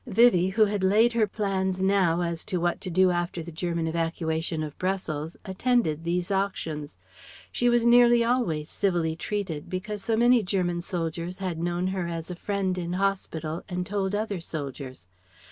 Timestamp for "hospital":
12.93-13.61